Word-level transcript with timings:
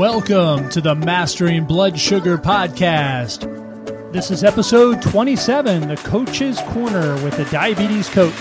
Welcome 0.00 0.70
to 0.70 0.80
the 0.80 0.94
Mastering 0.94 1.66
Blood 1.66 1.98
Sugar 1.98 2.38
Podcast. 2.38 3.42
This 4.14 4.30
is 4.30 4.42
episode 4.42 5.02
27, 5.02 5.88
The 5.88 5.96
Coach's 5.96 6.58
Corner 6.68 7.22
with 7.22 7.36
the 7.36 7.44
Diabetes 7.50 8.08
Coach. 8.08 8.32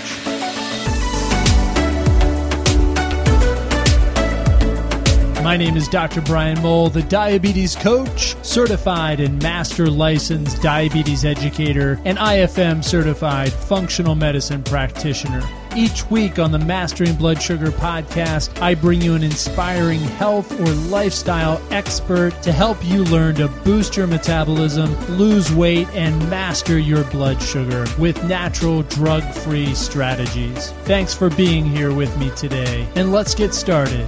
My 5.44 5.58
name 5.58 5.76
is 5.76 5.90
Dr. 5.90 6.22
Brian 6.22 6.58
Mowll, 6.60 6.94
the 6.94 7.04
Diabetes 7.04 7.76
Coach, 7.76 8.38
certified 8.42 9.20
and 9.20 9.44
master 9.44 9.90
licensed 9.90 10.62
diabetes 10.62 11.26
educator, 11.26 12.00
and 12.06 12.18
IFM 12.18 12.82
certified 12.82 13.52
functional 13.52 14.16
medicine 14.16 14.64
practitioner. 14.64 15.42
Each 15.76 16.10
week 16.10 16.40
on 16.40 16.52
the 16.52 16.60
Mastering 16.60 17.16
Blood 17.16 17.42
Sugar 17.42 17.72
podcast, 17.72 18.60
I 18.62 18.74
bring 18.74 19.02
you 19.02 19.14
an 19.14 19.24
inspiring 19.24 20.00
health 20.00 20.60
or 20.60 20.72
lifestyle 20.90 21.62
expert 21.72 22.42
to 22.42 22.52
help 22.52 22.84
you 22.84 23.04
learn 23.06 23.36
to 23.36 23.48
boost 23.48 23.96
your 23.96 24.08
metabolism, 24.08 24.94
lose 25.18 25.54
weight, 25.54 25.88
and 25.90 26.18
master 26.30 26.80
your 26.80 27.04
blood 27.06 27.42
sugar 27.42 27.86
with 28.00 28.22
natural 28.26 28.82
drug 28.84 29.24
free 29.24 29.76
strategies. 29.76 30.72
Thanks 30.84 31.14
for 31.14 31.30
being 31.30 31.66
here 31.66 31.94
with 31.94 32.16
me 32.18 32.32
today, 32.36 32.88
and 32.96 33.12
let's 33.12 33.36
get 33.36 33.54
started. 33.54 34.08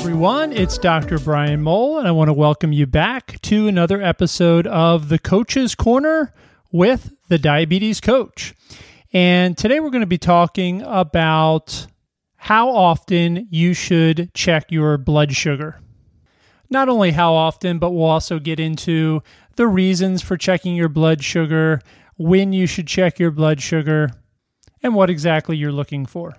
Everyone. 0.00 0.54
It's 0.54 0.78
Dr. 0.78 1.18
Brian 1.18 1.62
Mowll, 1.62 1.98
and 1.98 2.08
I 2.08 2.10
want 2.10 2.28
to 2.28 2.32
welcome 2.32 2.72
you 2.72 2.86
back 2.86 3.38
to 3.42 3.68
another 3.68 4.00
episode 4.00 4.66
of 4.66 5.10
The 5.10 5.18
Coach's 5.18 5.74
Corner 5.74 6.32
with 6.72 7.12
the 7.28 7.36
Diabetes 7.36 8.00
Coach. 8.00 8.54
And 9.12 9.58
today 9.58 9.78
we're 9.78 9.90
going 9.90 10.00
to 10.00 10.06
be 10.06 10.16
talking 10.16 10.80
about 10.80 11.86
how 12.36 12.70
often 12.70 13.46
you 13.50 13.74
should 13.74 14.32
check 14.32 14.72
your 14.72 14.96
blood 14.96 15.36
sugar. 15.36 15.78
Not 16.70 16.88
only 16.88 17.10
how 17.10 17.34
often, 17.34 17.78
but 17.78 17.90
we'll 17.90 18.04
also 18.04 18.38
get 18.38 18.58
into 18.58 19.22
the 19.56 19.68
reasons 19.68 20.22
for 20.22 20.38
checking 20.38 20.74
your 20.76 20.88
blood 20.88 21.22
sugar, 21.22 21.78
when 22.16 22.54
you 22.54 22.66
should 22.66 22.86
check 22.86 23.18
your 23.18 23.30
blood 23.30 23.60
sugar, 23.60 24.12
and 24.82 24.94
what 24.94 25.10
exactly 25.10 25.58
you're 25.58 25.70
looking 25.70 26.06
for. 26.06 26.38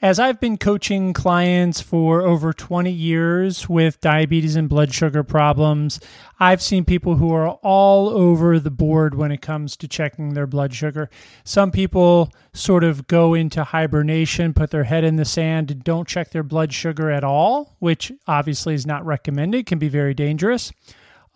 As 0.00 0.20
I've 0.20 0.38
been 0.38 0.58
coaching 0.58 1.12
clients 1.12 1.80
for 1.80 2.22
over 2.22 2.52
20 2.52 2.88
years 2.88 3.68
with 3.68 4.00
diabetes 4.00 4.54
and 4.54 4.68
blood 4.68 4.94
sugar 4.94 5.24
problems, 5.24 5.98
I've 6.38 6.62
seen 6.62 6.84
people 6.84 7.16
who 7.16 7.32
are 7.32 7.48
all 7.48 8.08
over 8.08 8.60
the 8.60 8.70
board 8.70 9.16
when 9.16 9.32
it 9.32 9.42
comes 9.42 9.76
to 9.78 9.88
checking 9.88 10.34
their 10.34 10.46
blood 10.46 10.72
sugar. 10.72 11.10
Some 11.42 11.72
people 11.72 12.30
sort 12.52 12.84
of 12.84 13.08
go 13.08 13.34
into 13.34 13.64
hibernation, 13.64 14.54
put 14.54 14.70
their 14.70 14.84
head 14.84 15.02
in 15.02 15.16
the 15.16 15.24
sand, 15.24 15.72
and 15.72 15.82
don't 15.82 16.06
check 16.06 16.30
their 16.30 16.44
blood 16.44 16.72
sugar 16.72 17.10
at 17.10 17.24
all, 17.24 17.74
which 17.80 18.12
obviously 18.28 18.74
is 18.74 18.86
not 18.86 19.04
recommended, 19.04 19.66
can 19.66 19.80
be 19.80 19.88
very 19.88 20.14
dangerous. 20.14 20.72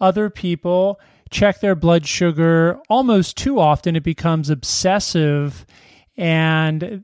Other 0.00 0.30
people 0.30 1.00
check 1.30 1.58
their 1.58 1.74
blood 1.74 2.06
sugar 2.06 2.78
almost 2.88 3.36
too 3.36 3.58
often, 3.58 3.96
it 3.96 4.04
becomes 4.04 4.50
obsessive 4.50 5.66
and 6.16 7.02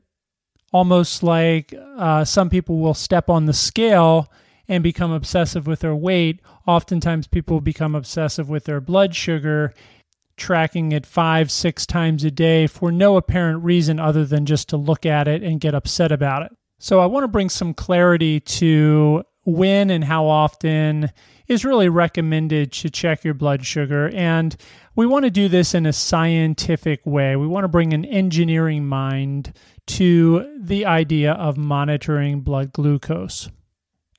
almost 0.71 1.23
like 1.23 1.73
uh, 1.97 2.23
some 2.25 2.49
people 2.49 2.79
will 2.79 2.93
step 2.93 3.29
on 3.29 3.45
the 3.45 3.53
scale 3.53 4.31
and 4.67 4.83
become 4.83 5.11
obsessive 5.11 5.65
with 5.65 5.79
their 5.79 5.95
weight. 5.95 6.41
Oftentimes, 6.67 7.27
people 7.27 7.59
become 7.59 7.95
obsessive 7.95 8.49
with 8.49 8.65
their 8.65 8.79
blood 8.79 9.15
sugar, 9.15 9.73
tracking 10.37 10.91
it 10.91 11.05
five, 11.05 11.51
six 11.51 11.85
times 11.85 12.23
a 12.23 12.31
day 12.31 12.67
for 12.67 12.91
no 12.91 13.17
apparent 13.17 13.63
reason 13.63 13.99
other 13.99 14.25
than 14.25 14.45
just 14.45 14.69
to 14.69 14.77
look 14.77 15.05
at 15.05 15.27
it 15.27 15.43
and 15.43 15.59
get 15.59 15.73
upset 15.73 16.11
about 16.11 16.43
it. 16.43 16.51
So, 16.77 16.99
I 16.99 17.07
want 17.07 17.23
to 17.23 17.27
bring 17.27 17.49
some 17.49 17.73
clarity 17.73 18.39
to 18.39 19.23
when 19.43 19.89
and 19.89 20.03
how 20.03 20.25
often 20.27 21.11
is 21.47 21.65
really 21.65 21.89
recommended 21.89 22.71
to 22.71 22.89
check 22.89 23.23
your 23.23 23.33
blood 23.33 23.65
sugar. 23.65 24.09
And 24.09 24.55
we 24.95 25.07
want 25.07 25.25
to 25.25 25.31
do 25.31 25.47
this 25.47 25.73
in 25.73 25.85
a 25.85 25.93
scientific 25.93 27.03
way. 27.05 27.35
We 27.35 27.47
want 27.47 27.63
to 27.63 27.69
bring 27.69 27.93
an 27.93 28.05
engineering 28.05 28.85
mind 28.85 29.53
to 29.89 30.55
the 30.59 30.85
idea 30.85 31.33
of 31.33 31.57
monitoring 31.57 32.41
blood 32.41 32.71
glucose. 32.71 33.49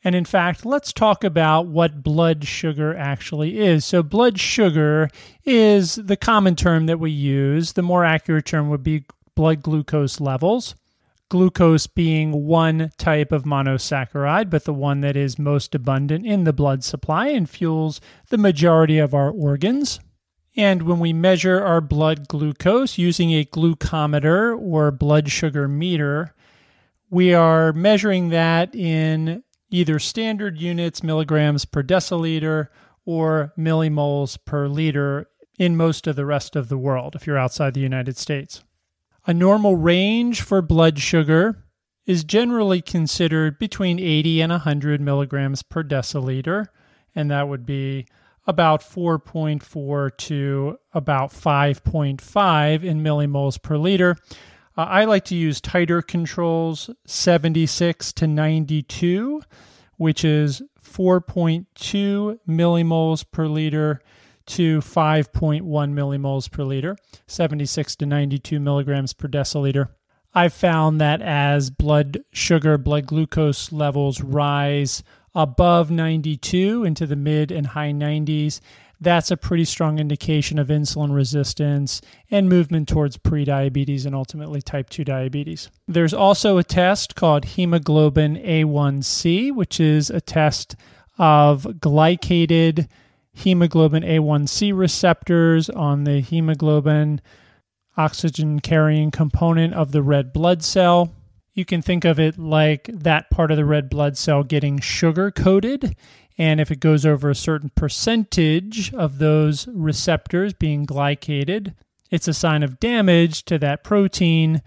And 0.03 0.15
in 0.15 0.25
fact, 0.25 0.67
let's 0.67 0.93
talk 0.93 1.23
about 1.23 1.67
what 1.67 2.03
blood 2.03 2.45
sugar 2.45 2.97
actually 2.97 3.61
is. 3.61 3.85
So, 3.85 4.03
blood 4.03 4.41
sugar 4.41 5.09
is 5.45 5.95
the 5.95 6.17
common 6.17 6.57
term 6.57 6.87
that 6.87 6.99
we 6.99 7.11
use. 7.11 7.75
The 7.75 7.83
more 7.83 8.05
accurate 8.05 8.47
term 8.47 8.69
would 8.71 8.83
be 8.83 9.05
blood 9.37 9.63
glucose 9.63 10.21
levels. 10.21 10.75
Glucose 11.29 11.87
being 11.87 12.47
one 12.47 12.91
type 12.99 13.31
of 13.31 13.45
monosaccharide, 13.45 14.51
but 14.51 14.65
the 14.65 14.75
one 14.75 15.03
that 15.03 15.17
is 15.17 15.39
most 15.39 15.75
abundant 15.77 16.27
in 16.27 16.43
the 16.43 16.53
blood 16.53 16.83
supply 16.83 17.29
and 17.29 17.49
fuels 17.49 18.01
the 18.31 18.39
majority 18.39 18.99
of 18.99 19.15
our 19.15 19.31
organs. 19.31 20.01
And 20.57 20.83
when 20.83 20.99
we 20.99 21.13
measure 21.13 21.63
our 21.63 21.81
blood 21.81 22.29
glucose 22.29 22.99
using 22.99 23.31
a 23.31 23.45
glucometer 23.45 24.59
or 24.59 24.91
blood 24.91 25.31
sugar 25.31 25.69
meter, 25.69 26.35
we 27.09 27.33
are 27.33 27.73
measuring 27.73 28.31
that 28.31 28.75
in 28.75 29.43
either 29.71 29.99
standard 29.99 30.61
units, 30.61 31.03
milligrams 31.03 31.65
per 31.65 31.83
deciliter, 31.83 32.69
or 33.05 33.53
millimoles 33.57 34.39
per 34.45 34.69
liter 34.69 35.29
in 35.59 35.77
most 35.77 36.07
of 36.07 36.17
the 36.17 36.27
rest 36.27 36.57
of 36.57 36.69
the 36.69 36.79
world 36.79 37.15
if 37.15 37.27
you're 37.27 37.39
outside 37.39 37.75
the 37.75 37.81
United 37.81 38.17
States. 38.17 38.63
A 39.27 39.35
normal 39.35 39.77
range 39.77 40.41
for 40.41 40.63
blood 40.63 40.99
sugar 40.99 41.65
is 42.07 42.25
generally 42.25 42.81
considered 42.81 43.59
between 43.59 43.99
80 43.99 44.41
and 44.41 44.51
100 44.53 45.01
milligrams 45.01 45.63
per 45.63 45.85
deciliter, 45.85 46.67
and 47.15 47.31
that 47.31 47.49
would 47.49 47.67
be 47.67 48.07
about 48.47 48.81
4.4 48.81 50.17
to 50.17 50.79
about 50.93 51.31
5.5 51.31 52.83
in 52.83 53.03
millimoles 53.03 53.63
per 53.63 53.77
liter. 53.77 54.17
Uh, 54.77 54.83
I 54.83 55.05
like 55.05 55.25
to 55.27 55.35
use 55.35 55.61
tighter 55.61 56.03
controls 56.03 56.91
76 57.07 58.13
to 58.15 58.27
92, 58.27 59.43
which 59.97 60.25
is 60.25 60.63
4.2 60.83 62.39
millimoles 62.49 63.25
per 63.31 63.47
liter 63.47 64.01
to 64.47 64.81
5.1 64.81 65.63
millimoles 65.63 66.51
per 66.51 66.65
liter, 66.65 66.97
76 67.27 67.97
to 67.97 68.07
92 68.07 68.59
milligrams 68.59 69.13
per 69.13 69.29
deciliter. 69.29 69.91
I've 70.33 70.53
found 70.53 71.01
that 71.01 71.21
as 71.23 71.71
blood 71.71 72.19
sugar, 72.33 72.79
blood 72.79 73.07
glucose 73.07 73.73
levels 73.73 74.21
rise 74.21 75.03
above 75.35 75.91
92 75.91 76.85
into 76.85 77.07
the 77.07 77.17
mid 77.17 77.51
and 77.51 77.69
high 77.69 77.93
90s, 77.93 78.61
that's 79.01 79.31
a 79.31 79.37
pretty 79.37 79.65
strong 79.65 79.99
indication 79.99 80.59
of 80.59 80.69
insulin 80.69 81.15
resistance 81.15 82.03
and 82.31 82.49
movement 82.49 82.89
towards 82.89 83.17
prediabetes 83.17 84.05
and 84.05 84.15
ultimately 84.15 84.61
type 84.61 84.91
2 84.91 85.05
diabetes. 85.05 85.71
There's 85.89 86.13
also 86.13 86.59
a 86.59 86.65
test 86.65 87.15
called 87.15 87.47
hemoglobin 87.47 88.37
A1C, 88.37 89.55
which 89.55 89.81
is 89.81 90.11
a 90.11 90.21
test 90.21 90.77
of 91.19 91.63
glycated 91.81 92.89
hemoglobin 93.33 94.03
A1C 94.03 94.77
receptors 94.77 95.71
on 95.71 96.05
the 96.05 96.21
hemoglobin 96.21 97.21
oxygen 97.97 98.61
carrying 98.61 99.11
component 99.11 99.75
of 99.75 99.93
the 99.93 100.03
red 100.03 100.33
blood 100.33 100.63
cell 100.63 101.13
you 101.61 101.67
can 101.67 101.83
think 101.83 102.07
of 102.07 102.19
it 102.19 102.39
like 102.39 102.91
that 102.93 103.29
part 103.29 103.51
of 103.51 103.59
the 103.59 103.67
red 103.67 103.91
blood 103.91 104.17
cell 104.17 104.43
getting 104.43 104.81
sugar 104.81 105.31
coated. 105.31 105.95
And 106.39 106.59
if 106.59 106.71
it 106.71 106.81
goes 106.81 107.05
over 107.05 107.29
a 107.29 107.35
certain 107.35 107.71
percentage 107.75 108.95
of 108.95 109.19
those 109.19 109.69
receptors 109.69 110.55
being 110.55 110.87
glycated, 110.87 111.75
it's 112.11 112.27
a 112.27 112.33
sign 112.33 112.63
of 112.63 112.81
damage 112.81 113.45
to 113.45 113.59
that 113.59 113.85
protein 113.85 114.63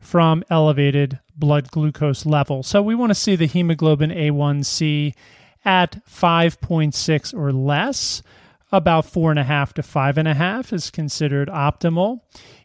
from 0.00 0.42
elevated 0.48 1.20
blood 1.36 1.70
glucose 1.70 2.24
level. 2.24 2.62
So 2.62 2.80
we 2.80 2.94
want 2.94 3.10
to 3.10 3.14
see 3.14 3.36
the 3.36 3.46
hemoglobin 3.46 4.10
A1C 4.10 5.14
at 5.66 6.04
5.6 6.06 7.34
or 7.34 7.52
less. 7.52 8.22
About 8.74 9.04
four 9.04 9.28
and 9.28 9.38
a 9.38 9.44
half 9.44 9.74
to 9.74 9.82
five 9.82 10.16
and 10.16 10.26
a 10.26 10.32
half 10.32 10.72
is 10.72 10.88
considered 10.88 11.48
optimal. 11.48 12.20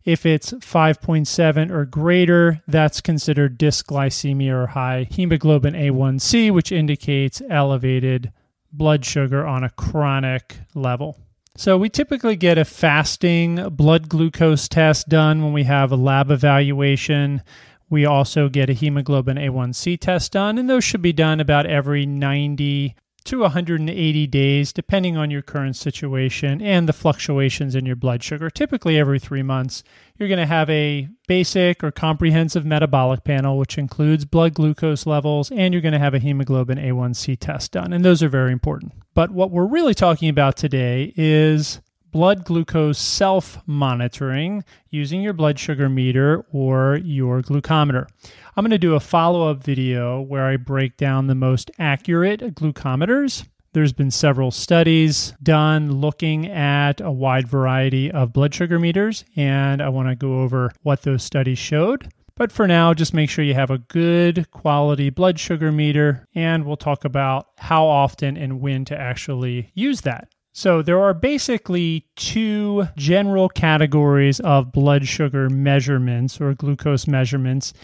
If 0.06 0.26
it's 0.26 0.54
5.7 0.54 1.70
or 1.70 1.84
greater, 1.84 2.64
that's 2.66 3.02
considered 3.02 3.60
dysglycemia 3.60 4.54
or 4.54 4.68
high 4.68 5.06
hemoglobin 5.12 5.74
A1C, 5.74 6.50
which 6.50 6.72
indicates 6.72 7.42
elevated 7.50 8.32
blood 8.72 9.04
sugar 9.04 9.46
on 9.46 9.66
a 9.66 9.70
chronic 9.72 10.60
level. 10.74 11.20
So, 11.58 11.78
we 11.78 11.90
typically 11.90 12.38
get 12.38 12.58
a 12.58 12.66
fasting 12.66 13.68
blood 13.70 14.08
glucose 14.08 14.70
test 14.70 15.10
done 15.10 15.44
when 15.44 15.52
we 15.52 15.64
have 15.64 15.92
a 15.92 15.98
lab 15.98 16.32
evaluation. 16.32 17.42
We 17.90 18.06
also 18.06 18.48
get 18.48 18.70
a 18.70 18.74
hemoglobin 18.74 19.38
A1C 19.38 20.00
test 20.00 20.34
done, 20.34 20.58
and 20.58 20.70
those 20.70 20.84
should 20.84 21.02
be 21.02 21.14
done 21.14 21.40
about 21.40 21.66
every 21.66 22.06
90 22.06 22.96
to 23.28 23.40
180 23.40 24.28
days, 24.28 24.74
depending 24.74 25.18
on 25.18 25.30
your 25.30 25.42
current 25.42 25.76
situation 25.76 26.62
and 26.62 26.88
the 26.88 26.94
fluctuations 26.94 27.76
in 27.76 27.86
your 27.86 27.96
blood 27.96 28.24
sugar. 28.24 28.50
Typically, 28.50 28.98
every 28.98 29.20
three 29.20 29.44
months, 29.44 29.84
you're 30.18 30.30
going 30.30 30.40
to 30.40 30.46
have 30.46 30.70
a 30.70 31.10
basic 31.28 31.84
or 31.84 31.92
comprehensive 31.92 32.66
metabolic 32.66 33.24
panel, 33.24 33.58
which 33.58 33.78
includes 33.78 34.26
blood 34.26 34.54
glucose 34.54 35.06
levels, 35.06 35.52
and 35.52 35.74
you're 35.74 35.82
going 35.82 35.92
to 35.94 36.00
have 36.00 36.14
a 36.14 36.20
hemoglobin 36.20 36.78
A1C 36.78 37.38
test 37.40 37.74
done. 37.74 37.94
And 37.94 38.04
those 38.04 38.24
are 38.24 38.30
very 38.30 38.52
important. 38.52 38.94
But 39.14 39.32
what 39.32 39.52
we're 39.52 39.66
really 39.66 39.94
talking 39.94 40.30
about 40.30 40.58
today 40.58 41.14
is 41.16 41.82
blood 42.12 42.46
glucose 42.46 43.00
self 43.00 43.60
monitoring 43.66 44.64
using 44.90 45.22
your 45.22 45.34
blood 45.34 45.60
sugar 45.60 45.90
meter 45.90 46.46
or 46.52 47.00
your 47.04 47.42
glucometer. 47.42 48.08
I'm 48.56 48.64
going 48.64 48.72
to 48.72 48.78
do 48.78 48.96
a 48.96 49.00
follow 49.00 49.50
up 49.50 49.64
video 49.64 50.22
where 50.22 50.46
I 50.46 50.58
break 50.58 50.98
down 50.98 51.28
the 51.28 51.36
most 51.36 51.70
accurate 51.78 52.56
glucometers. 52.56 53.48
There's 53.74 53.94
been 53.94 54.12
several 54.12 54.50
studies 54.50 55.34
done 55.44 56.02
looking 56.02 56.48
at 56.48 57.00
a 57.02 57.12
wide 57.12 57.48
variety 57.48 58.10
of 58.10 58.34
blood 58.34 58.56
sugar 58.56 58.80
meters, 58.80 59.24
and 59.36 59.82
I 59.82 59.90
want 59.90 60.10
to 60.10 60.16
go 60.16 60.42
over 60.42 60.72
what 60.82 61.04
those 61.04 61.22
studies 61.22 61.60
showed. 61.60 62.12
But 62.38 62.52
for 62.52 62.68
now, 62.68 62.94
just 62.94 63.14
make 63.14 63.30
sure 63.30 63.44
you 63.44 63.56
have 63.56 63.72
a 63.72 63.80
good 63.80 64.50
quality 64.52 65.10
blood 65.10 65.40
sugar 65.40 65.72
meter, 65.72 66.28
and 66.34 66.66
we'll 66.66 66.78
talk 66.78 67.04
about 67.04 67.48
how 67.58 67.86
often 67.86 68.38
and 68.38 68.62
when 68.62 68.86
to 68.86 68.98
actually 68.98 69.72
use 69.74 70.02
that. 70.02 70.30
So, 70.58 70.82
there 70.82 71.00
are 71.00 71.14
basically 71.14 72.08
two 72.16 72.88
general 72.98 73.48
categories 73.48 74.40
of 74.40 74.72
blood 74.72 75.08
sugar 75.08 75.52
measurements 75.52 76.42
or 76.42 76.56
glucose 76.56 77.06
measurements 77.06 77.76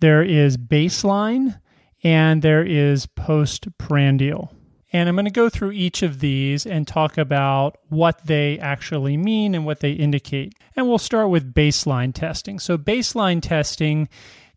there 0.00 0.22
is 0.22 0.56
baseline 0.56 1.60
and 2.02 2.40
there 2.40 2.64
is 2.64 3.04
postprandial. 3.04 4.50
And 4.94 5.10
I'm 5.10 5.14
going 5.14 5.26
to 5.26 5.30
go 5.30 5.50
through 5.50 5.72
each 5.72 6.02
of 6.02 6.20
these 6.20 6.64
and 6.64 6.88
talk 6.88 7.18
about 7.18 7.76
what 7.90 8.24
they 8.24 8.58
actually 8.60 9.18
mean 9.18 9.54
and 9.54 9.66
what 9.66 9.80
they 9.80 9.92
indicate. 9.92 10.54
And 10.74 10.88
we'll 10.88 10.96
start 10.96 11.28
with 11.28 11.52
baseline 11.52 12.14
testing. 12.14 12.58
So, 12.58 12.78
baseline 12.78 13.42
testing 13.42 14.08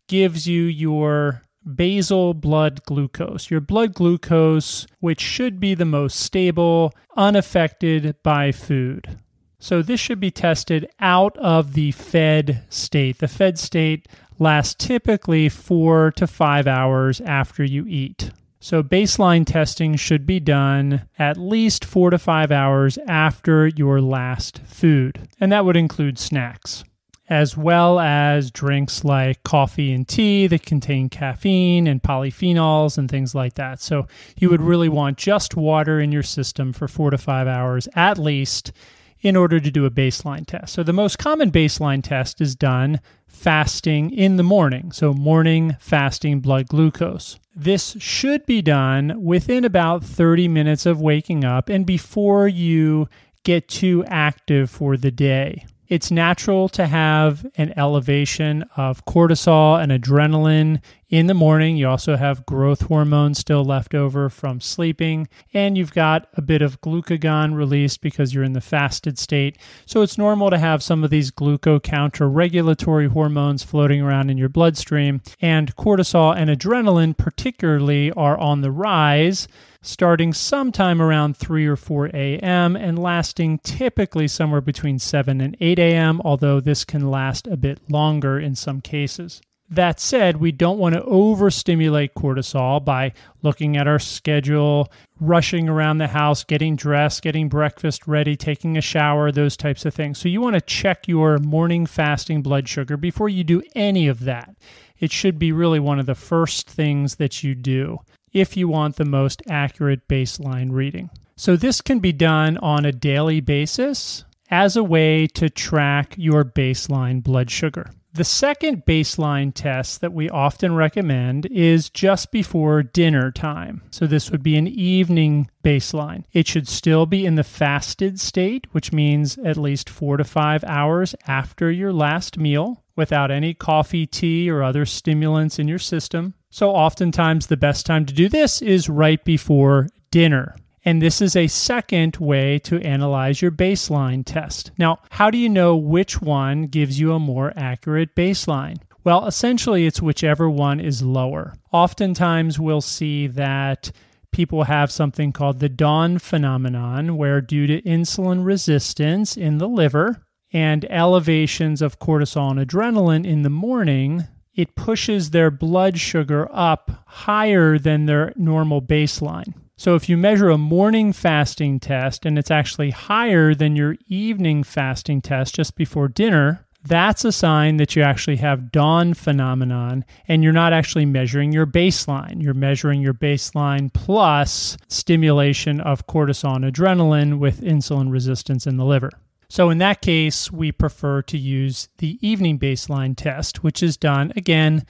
gives 0.08 0.46
you 0.46 0.62
your 0.62 1.42
basal 1.74 2.34
blood 2.34 2.82
glucose, 2.84 3.50
your 3.50 3.60
blood 3.60 3.94
glucose, 3.94 4.86
which 5.00 5.20
should 5.20 5.58
be 5.58 5.74
the 5.74 5.84
most 5.84 6.20
stable, 6.20 6.92
unaffected 7.16 8.14
by 8.22 8.52
food. 8.52 9.18
So, 9.58 9.82
this 9.82 9.98
should 9.98 10.20
be 10.20 10.30
tested 10.30 10.88
out 11.00 11.36
of 11.38 11.72
the 11.72 11.90
fed 11.92 12.64
state. 12.68 13.18
The 13.18 13.28
fed 13.28 13.58
state 13.58 14.06
lasts 14.38 14.74
typically 14.74 15.48
four 15.48 16.12
to 16.12 16.26
five 16.26 16.66
hours 16.66 17.20
after 17.22 17.64
you 17.64 17.86
eat. 17.88 18.30
So, 18.60 18.82
baseline 18.82 19.46
testing 19.46 19.96
should 19.96 20.26
be 20.26 20.40
done 20.40 21.08
at 21.18 21.36
least 21.36 21.84
four 21.84 22.10
to 22.10 22.18
five 22.18 22.52
hours 22.52 22.98
after 23.08 23.66
your 23.66 24.00
last 24.00 24.60
food, 24.64 25.28
and 25.40 25.50
that 25.52 25.64
would 25.64 25.76
include 25.76 26.18
snacks 26.18 26.84
as 27.28 27.56
well 27.56 27.98
as 27.98 28.50
drinks 28.50 29.04
like 29.04 29.42
coffee 29.42 29.92
and 29.92 30.06
tea 30.06 30.46
that 30.46 30.64
contain 30.64 31.08
caffeine 31.08 31.86
and 31.86 32.02
polyphenols 32.02 32.96
and 32.96 33.10
things 33.10 33.34
like 33.34 33.54
that. 33.54 33.80
So 33.80 34.06
you 34.38 34.50
would 34.50 34.60
really 34.62 34.88
want 34.88 35.18
just 35.18 35.56
water 35.56 36.00
in 36.00 36.12
your 36.12 36.22
system 36.22 36.72
for 36.72 36.88
four 36.88 37.10
to 37.10 37.18
five 37.18 37.46
hours 37.46 37.88
at 37.94 38.18
least 38.18 38.72
in 39.20 39.34
order 39.34 39.58
to 39.58 39.70
do 39.70 39.86
a 39.86 39.90
baseline 39.90 40.46
test. 40.46 40.74
So 40.74 40.82
the 40.82 40.92
most 40.92 41.18
common 41.18 41.50
baseline 41.50 42.02
test 42.02 42.40
is 42.40 42.54
done 42.54 43.00
fasting 43.26 44.10
in 44.10 44.36
the 44.36 44.42
morning. 44.42 44.92
So 44.92 45.12
morning 45.12 45.76
fasting 45.80 46.40
blood 46.40 46.68
glucose. 46.68 47.38
This 47.54 47.96
should 47.98 48.46
be 48.46 48.62
done 48.62 49.14
within 49.22 49.64
about 49.64 50.04
30 50.04 50.48
minutes 50.48 50.86
of 50.86 51.00
waking 51.00 51.44
up 51.44 51.68
and 51.68 51.86
before 51.86 52.46
you 52.46 53.08
get 53.42 53.68
too 53.68 54.04
active 54.06 54.70
for 54.70 54.96
the 54.96 55.10
day. 55.10 55.64
It's 55.88 56.10
natural 56.10 56.68
to 56.70 56.86
have 56.86 57.46
an 57.56 57.72
elevation 57.76 58.64
of 58.76 59.04
cortisol 59.04 59.80
and 59.80 59.92
adrenaline 59.92 60.80
in 61.08 61.28
the 61.28 61.34
morning. 61.34 61.76
You 61.76 61.88
also 61.88 62.16
have 62.16 62.44
growth 62.44 62.82
hormone 62.82 63.34
still 63.34 63.64
left 63.64 63.94
over 63.94 64.28
from 64.28 64.60
sleeping, 64.60 65.28
and 65.54 65.78
you've 65.78 65.92
got 65.92 66.26
a 66.34 66.42
bit 66.42 66.60
of 66.60 66.80
glucagon 66.80 67.54
released 67.54 68.00
because 68.00 68.34
you're 68.34 68.42
in 68.42 68.52
the 68.52 68.60
fasted 68.60 69.16
state. 69.16 69.58
So 69.84 70.02
it's 70.02 70.18
normal 70.18 70.50
to 70.50 70.58
have 70.58 70.82
some 70.82 71.04
of 71.04 71.10
these 71.10 71.30
glucocounter 71.30 72.28
regulatory 72.32 73.06
hormones 73.06 73.62
floating 73.62 74.02
around 74.02 74.30
in 74.30 74.38
your 74.38 74.48
bloodstream, 74.48 75.20
and 75.40 75.76
cortisol 75.76 76.36
and 76.36 76.50
adrenaline, 76.50 77.16
particularly, 77.16 78.10
are 78.12 78.36
on 78.38 78.62
the 78.62 78.72
rise 78.72 79.46
starting 79.86 80.32
sometime 80.32 81.00
around 81.00 81.36
3 81.36 81.66
or 81.66 81.76
4 81.76 82.06
a.m. 82.08 82.76
and 82.76 82.98
lasting 82.98 83.58
typically 83.58 84.28
somewhere 84.28 84.60
between 84.60 84.98
7 84.98 85.40
and 85.40 85.56
8 85.60 85.78
a.m., 85.78 86.20
although 86.24 86.60
this 86.60 86.84
can 86.84 87.10
last 87.10 87.46
a 87.46 87.56
bit 87.56 87.80
longer 87.88 88.38
in 88.38 88.54
some 88.54 88.80
cases. 88.80 89.40
That 89.68 89.98
said, 89.98 90.36
we 90.36 90.52
don't 90.52 90.78
want 90.78 90.94
to 90.94 91.02
overstimulate 91.02 92.14
cortisol 92.14 92.84
by 92.84 93.12
looking 93.42 93.76
at 93.76 93.88
our 93.88 93.98
schedule, 93.98 94.92
rushing 95.18 95.68
around 95.68 95.98
the 95.98 96.08
house, 96.08 96.44
getting 96.44 96.76
dressed, 96.76 97.22
getting 97.22 97.48
breakfast 97.48 98.06
ready, 98.06 98.36
taking 98.36 98.76
a 98.76 98.80
shower, 98.80 99.32
those 99.32 99.56
types 99.56 99.84
of 99.84 99.92
things. 99.92 100.18
So, 100.18 100.28
you 100.28 100.40
want 100.40 100.54
to 100.54 100.60
check 100.60 101.08
your 101.08 101.38
morning 101.38 101.84
fasting 101.84 102.42
blood 102.42 102.68
sugar 102.68 102.96
before 102.96 103.28
you 103.28 103.42
do 103.42 103.62
any 103.74 104.06
of 104.06 104.20
that. 104.20 104.54
It 105.00 105.10
should 105.10 105.38
be 105.38 105.50
really 105.50 105.80
one 105.80 105.98
of 105.98 106.06
the 106.06 106.14
first 106.14 106.70
things 106.70 107.16
that 107.16 107.42
you 107.42 107.54
do 107.56 107.98
if 108.36 108.54
you 108.54 108.68
want 108.68 108.96
the 108.96 109.04
most 109.06 109.42
accurate 109.48 110.06
baseline 110.08 110.70
reading. 110.70 111.08
So, 111.36 111.56
this 111.56 111.80
can 111.80 112.00
be 112.00 112.12
done 112.12 112.58
on 112.58 112.84
a 112.84 112.92
daily 112.92 113.40
basis 113.40 114.24
as 114.50 114.76
a 114.76 114.84
way 114.84 115.26
to 115.28 115.48
track 115.48 116.14
your 116.18 116.44
baseline 116.44 117.22
blood 117.22 117.50
sugar. 117.50 117.90
The 118.16 118.24
second 118.24 118.86
baseline 118.86 119.52
test 119.52 120.00
that 120.00 120.14
we 120.14 120.30
often 120.30 120.74
recommend 120.74 121.44
is 121.44 121.90
just 121.90 122.32
before 122.32 122.82
dinner 122.82 123.30
time. 123.30 123.82
So, 123.90 124.06
this 124.06 124.30
would 124.30 124.42
be 124.42 124.56
an 124.56 124.66
evening 124.66 125.50
baseline. 125.62 126.24
It 126.32 126.46
should 126.46 126.66
still 126.66 127.04
be 127.04 127.26
in 127.26 127.34
the 127.34 127.44
fasted 127.44 128.18
state, 128.18 128.68
which 128.72 128.90
means 128.90 129.36
at 129.36 129.58
least 129.58 129.90
four 129.90 130.16
to 130.16 130.24
five 130.24 130.64
hours 130.64 131.14
after 131.26 131.70
your 131.70 131.92
last 131.92 132.38
meal 132.38 132.82
without 132.96 133.30
any 133.30 133.52
coffee, 133.52 134.06
tea, 134.06 134.48
or 134.48 134.62
other 134.62 134.86
stimulants 134.86 135.58
in 135.58 135.68
your 135.68 135.78
system. 135.78 136.32
So, 136.48 136.70
oftentimes, 136.70 137.48
the 137.48 137.58
best 137.58 137.84
time 137.84 138.06
to 138.06 138.14
do 138.14 138.30
this 138.30 138.62
is 138.62 138.88
right 138.88 139.22
before 139.26 139.88
dinner. 140.10 140.56
And 140.86 141.02
this 141.02 141.20
is 141.20 141.34
a 141.34 141.48
second 141.48 142.16
way 142.18 142.60
to 142.60 142.80
analyze 142.80 143.42
your 143.42 143.50
baseline 143.50 144.24
test. 144.24 144.70
Now, 144.78 145.00
how 145.10 145.32
do 145.32 145.36
you 145.36 145.48
know 145.48 145.76
which 145.76 146.22
one 146.22 146.68
gives 146.68 147.00
you 147.00 147.12
a 147.12 147.18
more 147.18 147.52
accurate 147.56 148.14
baseline? 148.14 148.76
Well, 149.02 149.26
essentially, 149.26 149.84
it's 149.84 150.00
whichever 150.00 150.48
one 150.48 150.78
is 150.78 151.02
lower. 151.02 151.54
Oftentimes, 151.72 152.60
we'll 152.60 152.80
see 152.80 153.26
that 153.26 153.90
people 154.30 154.64
have 154.64 154.92
something 154.92 155.32
called 155.32 155.58
the 155.58 155.68
dawn 155.68 156.18
phenomenon, 156.18 157.16
where 157.16 157.40
due 157.40 157.66
to 157.66 157.82
insulin 157.82 158.44
resistance 158.44 159.36
in 159.36 159.58
the 159.58 159.68
liver 159.68 160.22
and 160.52 160.84
elevations 160.84 161.82
of 161.82 161.98
cortisol 161.98 162.52
and 162.52 162.60
adrenaline 162.60 163.26
in 163.26 163.42
the 163.42 163.50
morning, 163.50 164.28
it 164.54 164.76
pushes 164.76 165.30
their 165.30 165.50
blood 165.50 165.98
sugar 165.98 166.48
up 166.52 167.02
higher 167.06 167.76
than 167.76 168.06
their 168.06 168.32
normal 168.36 168.80
baseline. 168.80 169.52
So 169.78 169.94
if 169.94 170.08
you 170.08 170.16
measure 170.16 170.48
a 170.48 170.56
morning 170.56 171.12
fasting 171.12 171.80
test 171.80 172.24
and 172.24 172.38
it's 172.38 172.50
actually 172.50 172.90
higher 172.90 173.54
than 173.54 173.76
your 173.76 173.96
evening 174.08 174.62
fasting 174.62 175.20
test 175.20 175.54
just 175.54 175.76
before 175.76 176.08
dinner, 176.08 176.66
that's 176.82 177.26
a 177.26 177.32
sign 177.32 177.76
that 177.76 177.94
you 177.94 178.02
actually 178.02 178.36
have 178.36 178.72
dawn 178.72 179.12
phenomenon 179.12 180.04
and 180.28 180.42
you're 180.42 180.52
not 180.52 180.72
actually 180.72 181.04
measuring 181.04 181.52
your 181.52 181.66
baseline. 181.66 182.42
You're 182.42 182.54
measuring 182.54 183.02
your 183.02 183.12
baseline 183.12 183.92
plus 183.92 184.78
stimulation 184.88 185.80
of 185.80 186.06
cortisol 186.06 186.56
and 186.56 186.64
adrenaline 186.64 187.38
with 187.38 187.60
insulin 187.60 188.10
resistance 188.10 188.66
in 188.66 188.78
the 188.78 188.84
liver. 188.84 189.10
So, 189.48 189.68
in 189.68 189.78
that 189.78 190.00
case, 190.00 190.50
we 190.50 190.72
prefer 190.72 191.22
to 191.22 191.38
use 191.38 191.88
the 191.98 192.18
evening 192.26 192.58
baseline 192.58 193.14
test, 193.14 193.62
which 193.62 193.82
is 193.82 193.96
done 193.96 194.32
again 194.34 194.86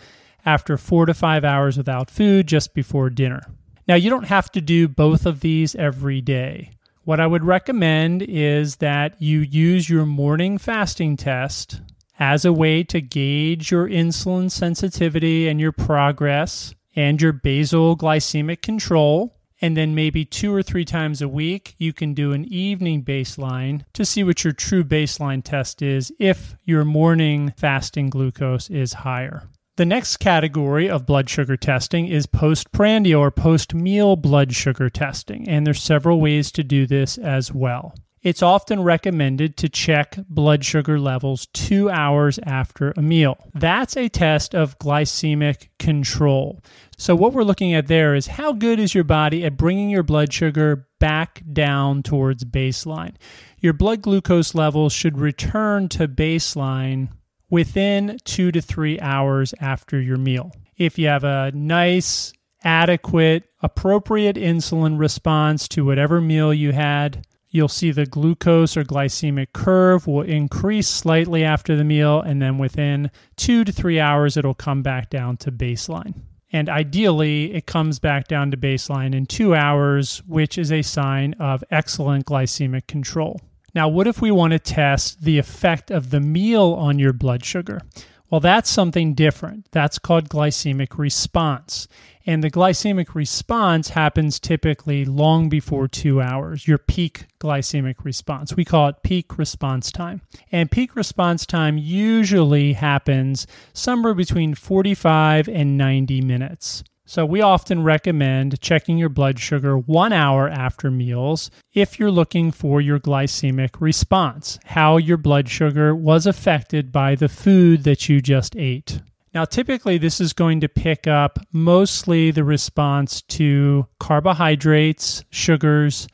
after 0.46 0.78
four 0.78 1.06
to 1.06 1.12
five 1.12 1.44
hours 1.44 1.76
without 1.76 2.10
food 2.10 2.46
just 2.46 2.72
before 2.72 3.10
dinner. 3.10 3.42
Now, 3.88 3.94
you 3.94 4.10
don't 4.10 4.26
have 4.26 4.50
to 4.52 4.60
do 4.60 4.88
both 4.88 5.26
of 5.26 5.40
these 5.40 5.74
every 5.76 6.20
day. 6.20 6.70
What 7.04 7.20
I 7.20 7.26
would 7.28 7.44
recommend 7.44 8.22
is 8.22 8.76
that 8.76 9.20
you 9.22 9.38
use 9.40 9.88
your 9.88 10.04
morning 10.04 10.58
fasting 10.58 11.16
test 11.16 11.80
as 12.18 12.44
a 12.44 12.52
way 12.52 12.82
to 12.82 13.00
gauge 13.00 13.70
your 13.70 13.88
insulin 13.88 14.50
sensitivity 14.50 15.46
and 15.46 15.60
your 15.60 15.70
progress 15.70 16.74
and 16.96 17.22
your 17.22 17.32
basal 17.32 17.96
glycemic 17.96 18.60
control. 18.60 19.36
And 19.60 19.76
then 19.76 19.94
maybe 19.94 20.24
two 20.24 20.52
or 20.52 20.62
three 20.62 20.84
times 20.84 21.22
a 21.22 21.28
week, 21.28 21.76
you 21.78 21.92
can 21.92 22.12
do 22.12 22.32
an 22.32 22.44
evening 22.44 23.04
baseline 23.04 23.84
to 23.94 24.04
see 24.04 24.24
what 24.24 24.42
your 24.42 24.52
true 24.52 24.82
baseline 24.84 25.42
test 25.44 25.80
is 25.80 26.12
if 26.18 26.56
your 26.64 26.84
morning 26.84 27.54
fasting 27.56 28.10
glucose 28.10 28.68
is 28.68 28.94
higher. 28.94 29.48
The 29.76 29.84
next 29.84 30.16
category 30.16 30.88
of 30.88 31.04
blood 31.04 31.28
sugar 31.28 31.58
testing 31.58 32.06
is 32.06 32.24
postprandial 32.24 33.20
or 33.20 33.30
post 33.30 33.74
meal 33.74 34.16
blood 34.16 34.54
sugar 34.54 34.88
testing, 34.88 35.46
and 35.46 35.66
there's 35.66 35.82
several 35.82 36.18
ways 36.18 36.50
to 36.52 36.64
do 36.64 36.86
this 36.86 37.18
as 37.18 37.52
well. 37.52 37.94
It's 38.22 38.42
often 38.42 38.82
recommended 38.82 39.58
to 39.58 39.68
check 39.68 40.16
blood 40.30 40.64
sugar 40.64 40.98
levels 40.98 41.46
two 41.52 41.90
hours 41.90 42.40
after 42.44 42.94
a 42.96 43.02
meal. 43.02 43.36
That's 43.54 43.98
a 43.98 44.08
test 44.08 44.54
of 44.54 44.78
glycemic 44.78 45.68
control. 45.78 46.58
So, 46.96 47.14
what 47.14 47.34
we're 47.34 47.44
looking 47.44 47.74
at 47.74 47.86
there 47.86 48.14
is 48.14 48.28
how 48.28 48.54
good 48.54 48.80
is 48.80 48.94
your 48.94 49.04
body 49.04 49.44
at 49.44 49.58
bringing 49.58 49.90
your 49.90 50.02
blood 50.02 50.32
sugar 50.32 50.88
back 50.98 51.42
down 51.52 52.02
towards 52.02 52.44
baseline? 52.44 53.14
Your 53.60 53.74
blood 53.74 54.00
glucose 54.00 54.54
levels 54.54 54.94
should 54.94 55.18
return 55.18 55.90
to 55.90 56.08
baseline 56.08 57.10
within 57.50 58.18
two 58.24 58.52
to 58.52 58.60
three 58.60 58.98
hours 59.00 59.54
after 59.60 60.00
your 60.00 60.16
meal. 60.16 60.52
If 60.76 60.98
you 60.98 61.08
have 61.08 61.24
a 61.24 61.52
nice, 61.54 62.32
adequate, 62.62 63.44
appropriate 63.62 64.36
insulin 64.36 64.98
response 64.98 65.68
to 65.68 65.84
whatever 65.84 66.20
meal 66.20 66.52
you 66.52 66.72
had, 66.72 67.26
you'll 67.48 67.68
see 67.68 67.90
the 67.90 68.06
glucose 68.06 68.76
or 68.76 68.84
glycemic 68.84 69.48
curve 69.52 70.06
will 70.06 70.22
increase 70.22 70.88
slightly 70.88 71.44
after 71.44 71.76
the 71.76 71.84
meal, 71.84 72.20
and 72.20 72.42
then 72.42 72.58
within 72.58 73.10
two 73.36 73.64
to 73.64 73.72
three 73.72 73.98
hours, 73.98 74.36
it'll 74.36 74.54
come 74.54 74.82
back 74.82 75.08
down 75.08 75.36
to 75.38 75.50
baseline. 75.50 76.14
And 76.52 76.68
ideally, 76.68 77.54
it 77.54 77.66
comes 77.66 77.98
back 77.98 78.28
down 78.28 78.50
to 78.50 78.56
baseline 78.56 79.14
in 79.14 79.26
two 79.26 79.54
hours, 79.54 80.22
which 80.26 80.58
is 80.58 80.70
a 80.70 80.82
sign 80.82 81.34
of 81.34 81.64
excellent 81.70 82.26
glycemic 82.26 82.86
control. 82.86 83.40
Now, 83.76 83.88
what 83.88 84.06
if 84.06 84.22
we 84.22 84.30
want 84.30 84.52
to 84.52 84.58
test 84.58 85.20
the 85.20 85.36
effect 85.36 85.90
of 85.90 86.08
the 86.08 86.18
meal 86.18 86.72
on 86.72 86.98
your 86.98 87.12
blood 87.12 87.44
sugar? 87.44 87.82
Well, 88.30 88.40
that's 88.40 88.70
something 88.70 89.12
different. 89.12 89.70
That's 89.70 89.98
called 89.98 90.30
glycemic 90.30 90.96
response. 90.96 91.86
And 92.24 92.42
the 92.42 92.50
glycemic 92.50 93.14
response 93.14 93.90
happens 93.90 94.40
typically 94.40 95.04
long 95.04 95.50
before 95.50 95.88
two 95.88 96.22
hours, 96.22 96.66
your 96.66 96.78
peak 96.78 97.26
glycemic 97.38 98.02
response. 98.02 98.56
We 98.56 98.64
call 98.64 98.88
it 98.88 99.02
peak 99.02 99.36
response 99.36 99.92
time. 99.92 100.22
And 100.50 100.70
peak 100.70 100.96
response 100.96 101.44
time 101.44 101.76
usually 101.76 102.72
happens 102.72 103.46
somewhere 103.74 104.14
between 104.14 104.54
45 104.54 105.48
and 105.48 105.76
90 105.76 106.22
minutes. 106.22 106.82
So, 107.08 107.24
we 107.24 107.40
often 107.40 107.84
recommend 107.84 108.60
checking 108.60 108.98
your 108.98 109.08
blood 109.08 109.38
sugar 109.38 109.78
one 109.78 110.12
hour 110.12 110.48
after 110.48 110.90
meals 110.90 111.52
if 111.72 112.00
you're 112.00 112.10
looking 112.10 112.50
for 112.50 112.80
your 112.80 112.98
glycemic 112.98 113.80
response, 113.80 114.58
how 114.64 114.96
your 114.96 115.16
blood 115.16 115.48
sugar 115.48 115.94
was 115.94 116.26
affected 116.26 116.90
by 116.90 117.14
the 117.14 117.28
food 117.28 117.84
that 117.84 118.08
you 118.08 118.20
just 118.20 118.56
ate. 118.56 119.00
Now, 119.32 119.44
typically, 119.44 119.98
this 119.98 120.20
is 120.20 120.32
going 120.32 120.60
to 120.62 120.68
pick 120.68 121.06
up 121.06 121.38
mostly 121.52 122.32
the 122.32 122.42
response 122.42 123.22
to 123.22 123.86
carbohydrates, 124.00 125.22
sugars, 125.30 126.08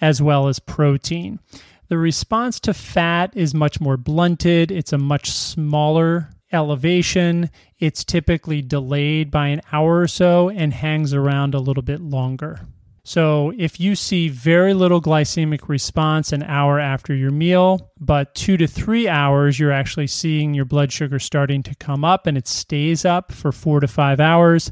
as 0.00 0.20
well 0.20 0.48
as 0.48 0.58
protein. 0.58 1.38
The 1.86 1.98
response 1.98 2.58
to 2.60 2.74
fat 2.74 3.36
is 3.36 3.54
much 3.54 3.80
more 3.80 3.96
blunted, 3.96 4.72
it's 4.72 4.92
a 4.92 4.98
much 4.98 5.30
smaller 5.30 6.30
elevation. 6.52 7.50
It's 7.78 8.04
typically 8.04 8.62
delayed 8.62 9.30
by 9.30 9.48
an 9.48 9.62
hour 9.72 10.00
or 10.00 10.08
so 10.08 10.48
and 10.48 10.72
hangs 10.72 11.14
around 11.14 11.54
a 11.54 11.60
little 11.60 11.82
bit 11.82 12.00
longer. 12.00 12.60
So, 13.04 13.52
if 13.58 13.80
you 13.80 13.96
see 13.96 14.28
very 14.28 14.74
little 14.74 15.00
glycemic 15.00 15.68
response 15.68 16.32
an 16.32 16.44
hour 16.44 16.78
after 16.78 17.12
your 17.12 17.32
meal, 17.32 17.90
but 17.98 18.32
two 18.36 18.56
to 18.58 18.68
three 18.68 19.08
hours, 19.08 19.58
you're 19.58 19.72
actually 19.72 20.06
seeing 20.06 20.54
your 20.54 20.64
blood 20.64 20.92
sugar 20.92 21.18
starting 21.18 21.64
to 21.64 21.74
come 21.74 22.04
up 22.04 22.28
and 22.28 22.38
it 22.38 22.46
stays 22.46 23.04
up 23.04 23.32
for 23.32 23.50
four 23.50 23.80
to 23.80 23.88
five 23.88 24.20
hours, 24.20 24.70